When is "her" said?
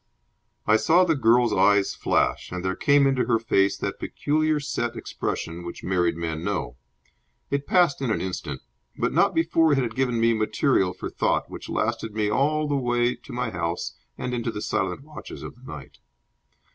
3.25-3.37